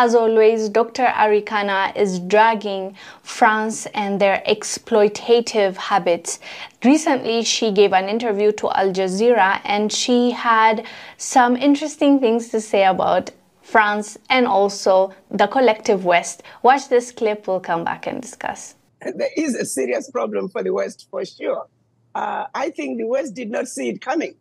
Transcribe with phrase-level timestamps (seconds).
[0.00, 1.06] As always, Dr.
[1.06, 6.38] Arikana is dragging France and their exploitative habits.
[6.84, 12.60] Recently, she gave an interview to Al Jazeera and she had some interesting things to
[12.60, 16.44] say about France and also the collective West.
[16.62, 18.76] Watch this clip, we'll come back and discuss.
[19.00, 21.66] There is a serious problem for the West for sure.
[22.14, 24.36] Uh, I think the West did not see it coming.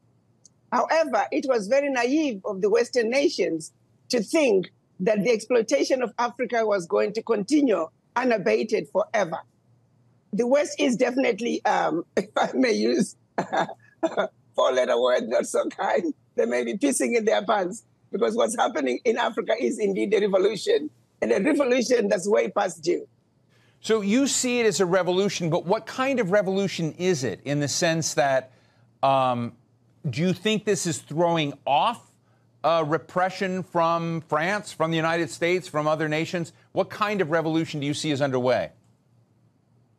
[0.71, 3.71] However, it was very naive of the Western nations
[4.09, 4.69] to think
[4.99, 9.39] that the exploitation of Africa was going to continue unabated forever.
[10.33, 13.15] The West is definitely, um, if I may use
[14.55, 18.55] four letter word, not so kind, they may be pissing in their pants because what's
[18.55, 20.89] happening in Africa is indeed a revolution,
[21.21, 23.07] and a revolution that's way past due.
[23.81, 27.59] So you see it as a revolution, but what kind of revolution is it in
[27.59, 28.51] the sense that
[29.03, 29.53] um,
[30.09, 32.06] do you think this is throwing off
[32.63, 36.53] uh, repression from France, from the United States, from other nations?
[36.71, 38.71] What kind of revolution do you see is underway?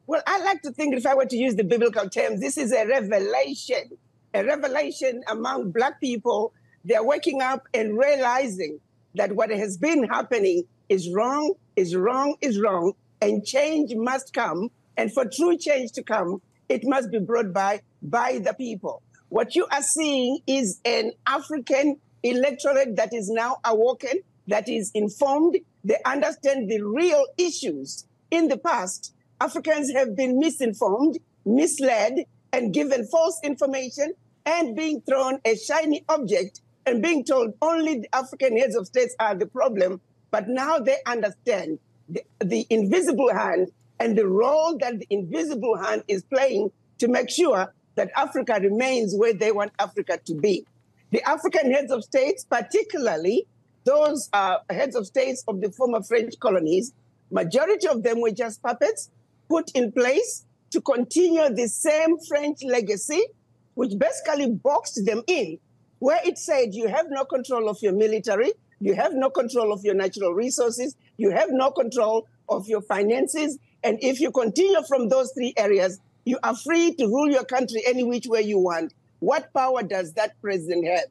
[0.07, 2.73] Well, I like to think if I were to use the biblical terms, this is
[2.73, 3.99] a revelation,
[4.33, 6.55] a revelation among Black people.
[6.85, 8.81] They're waking up and realizing
[9.15, 14.71] that what has been happening is wrong, is wrong, is wrong, and change must come.
[14.97, 19.03] And for true change to come, it must be brought by by the people.
[19.29, 25.57] What you are seeing is an African electorate that is now awoken, that is informed.
[25.85, 28.07] They understand the real issues.
[28.31, 35.39] In the past, Africans have been misinformed, misled, and given false information and being thrown
[35.45, 40.01] a shiny object and being told only the African heads of states are the problem.
[40.31, 46.05] But now they understand the, the invisible hand and the role that the invisible hand
[46.09, 50.65] is playing to make sure that Africa remains where they want Africa to be.
[51.11, 53.47] The African heads of states, particularly
[53.85, 56.93] those uh, heads of states of the former French colonies,
[57.31, 59.11] majority of them were just puppets
[59.49, 63.23] put in place to continue the same French legacy,
[63.75, 65.59] which basically boxed them in,
[66.01, 69.83] where it said you have no control of your military, you have no control of
[69.85, 75.09] your natural resources, you have no control of your finances, and if you continue from
[75.09, 78.93] those three areas, you are free to rule your country any which way you want.
[79.21, 81.07] What power does that president have?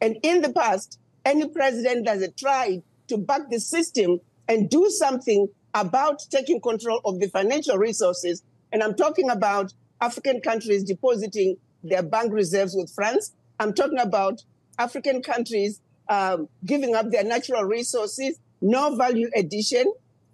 [0.00, 4.88] And in the past, any president that has tried to back the system and do
[4.90, 11.56] something about taking control of the financial resources, and I'm talking about African countries depositing
[11.84, 13.32] their bank reserves with France.
[13.58, 14.42] I'm talking about
[14.78, 19.92] African countries um, giving up their natural resources, no value addition,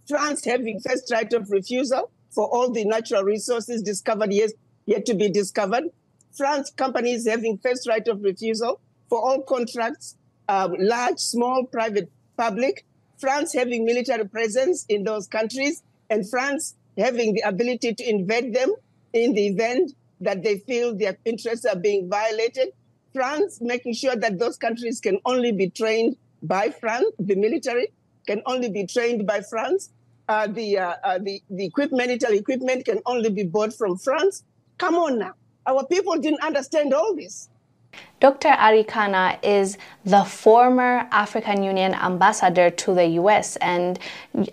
[0.09, 4.51] France having first right of refusal for all the natural resources discovered yet,
[4.87, 5.85] yet to be discovered,
[6.37, 10.17] France companies having first right of refusal for all contracts,
[10.49, 12.85] um, large, small, private, public.
[13.19, 18.75] France having military presence in those countries, and France having the ability to invade them
[19.13, 22.69] in the event that they feel their interests are being violated.
[23.15, 27.89] France making sure that those countries can only be trained by France, the military
[28.27, 29.91] can only be trained by France.
[30.29, 34.43] Uh, the, uh, uh, the, the equipment, military equipment can only be bought from France.
[34.77, 35.35] Come on now.
[35.67, 37.49] Our people didn't understand all this.
[38.19, 38.49] Dr.
[38.49, 43.99] Arikana is the former African Union ambassador to the US, and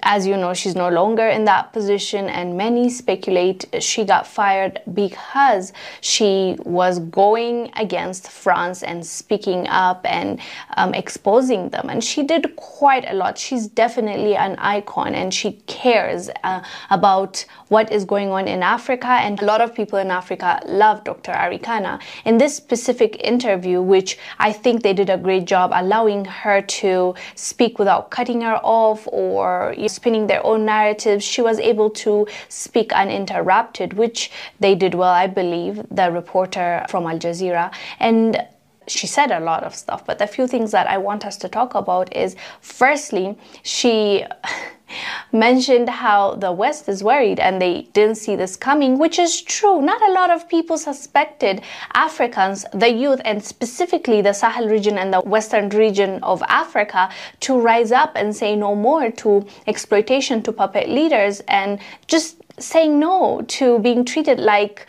[0.01, 2.27] as you know, she's no longer in that position.
[2.27, 10.05] And many speculate she got fired because she was going against France and speaking up
[10.09, 10.41] and
[10.75, 11.89] um, exposing them.
[11.89, 13.37] And she did quite a lot.
[13.37, 19.07] She's definitely an icon, and she cares uh, about what is going on in Africa.
[19.07, 21.31] And a lot of people in Africa love Dr.
[21.31, 22.01] Arikana.
[22.25, 27.15] In this specific interview, which I think they did a great job allowing her to
[27.35, 31.23] speak without cutting her off or spinning their own narratives.
[31.23, 37.05] She was able to speak uninterrupted, which they did well, I believe, the reporter from
[37.05, 37.73] Al Jazeera.
[37.99, 38.45] And
[38.87, 41.49] she said a lot of stuff, but the few things that I want us to
[41.49, 44.25] talk about is firstly, she
[45.31, 49.81] mentioned how the West is worried and they didn't see this coming, which is true.
[49.81, 51.61] Not a lot of people suspected
[51.93, 57.09] Africans, the youth, and specifically the Sahel region and the western region of Africa
[57.41, 62.99] to rise up and say no more to exploitation, to puppet leaders, and just saying
[62.99, 64.85] no to being treated like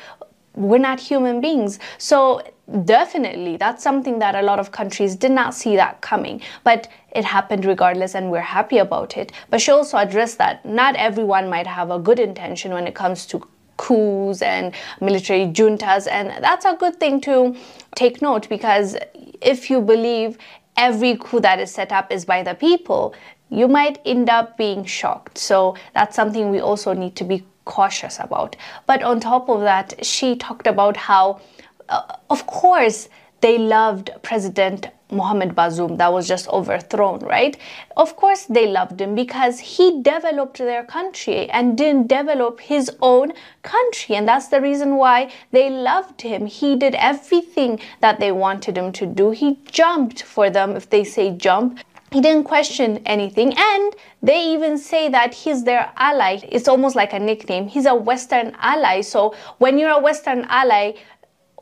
[0.54, 1.78] we're not human beings.
[1.98, 2.42] So
[2.84, 7.22] definitely that's something that a lot of countries did not see that coming but it
[7.22, 11.66] happened regardless and we're happy about it but she also addressed that not everyone might
[11.66, 13.46] have a good intention when it comes to
[13.76, 14.72] coups and
[15.02, 17.54] military juntas and that's a good thing to
[17.96, 18.96] take note because
[19.42, 20.38] if you believe
[20.78, 23.14] every coup that is set up is by the people
[23.50, 25.38] you might end up being shocked.
[25.38, 28.56] So that's something we also need to be cautious about.
[28.86, 31.40] But on top of that, she talked about how,
[31.88, 33.08] uh, of course,
[33.40, 37.56] they loved President Mohamed Bazoum that was just overthrown, right?
[37.96, 43.32] Of course, they loved him because he developed their country and didn't develop his own
[43.62, 44.16] country.
[44.16, 46.46] And that's the reason why they loved him.
[46.46, 49.30] He did everything that they wanted him to do.
[49.30, 51.80] He jumped for them if they say jump.
[52.14, 56.38] He didn't question anything, and they even say that he's their ally.
[56.44, 57.66] It's almost like a nickname.
[57.66, 59.00] He's a Western ally.
[59.00, 60.92] So, when you're a Western ally,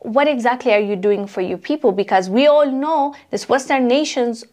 [0.03, 1.91] what exactly are you doing for your people?
[1.91, 4.45] Because we all know these Western nations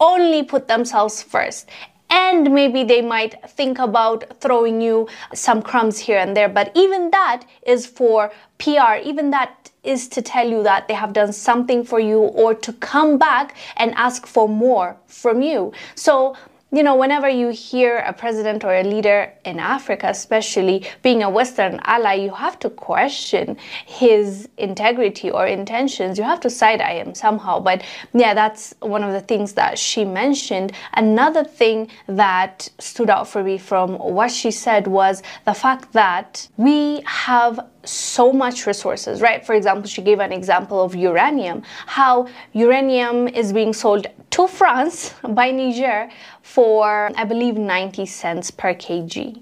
[0.00, 1.70] only put themselves first.
[2.10, 7.10] And maybe they might think about throwing you some crumbs here and there, but even
[7.10, 11.84] that is for PR, even that is to tell you that they have done something
[11.84, 15.72] for you or to come back and ask for more from you.
[15.94, 16.36] So
[16.74, 21.30] you know, whenever you hear a president or a leader in Africa, especially being a
[21.30, 23.56] Western ally, you have to question
[23.86, 26.18] his integrity or intentions.
[26.18, 27.60] You have to side eye him somehow.
[27.60, 27.82] But
[28.12, 30.72] yeah, that's one of the things that she mentioned.
[30.94, 36.48] Another thing that stood out for me from what she said was the fact that
[36.56, 39.44] we have so much resources, right?
[39.44, 45.14] For example, she gave an example of uranium, how uranium is being sold to France
[45.22, 46.10] by Niger
[46.42, 49.40] for, I believe, 90 cents per kg.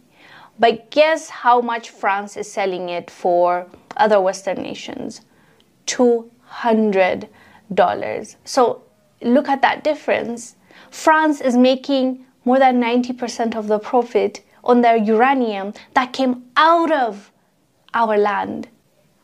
[0.58, 3.66] But guess how much France is selling it for
[3.96, 5.22] other Western nations?
[5.86, 7.26] $200.
[8.44, 8.82] So
[9.22, 10.56] look at that difference.
[10.90, 16.92] France is making more than 90% of the profit on their uranium that came out
[16.92, 17.32] of
[17.94, 18.68] our land.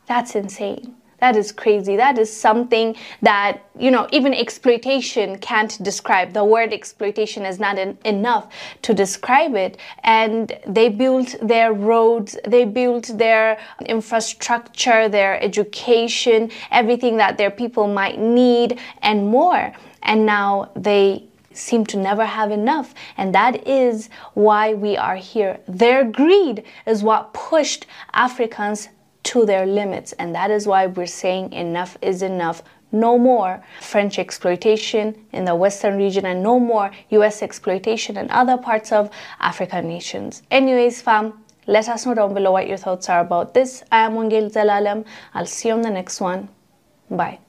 [0.07, 0.95] That's insane.
[1.19, 1.95] That is crazy.
[1.95, 6.33] That is something that, you know, even exploitation can't describe.
[6.33, 9.77] The word exploitation is not enough to describe it.
[10.03, 17.87] And they built their roads, they built their infrastructure, their education, everything that their people
[17.87, 19.73] might need, and more.
[20.03, 22.93] And now they seem to never have enough.
[23.17, 25.59] And that is why we are here.
[25.67, 28.89] Their greed is what pushed Africans
[29.23, 30.13] to their limits.
[30.13, 32.63] And that is why we're saying enough is enough.
[32.91, 38.57] No more French exploitation in the Western region and no more US exploitation in other
[38.57, 40.41] parts of African nations.
[40.49, 41.33] Anyways, fam,
[41.67, 43.83] let us know down below what your thoughts are about this.
[43.91, 45.05] I am Wongel Zelalem.
[45.35, 46.49] I'll see you on the next one.
[47.11, 47.39] Bye.